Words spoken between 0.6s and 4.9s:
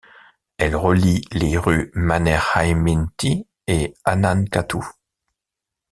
relie les rues Mannerheimintie et Annankatu.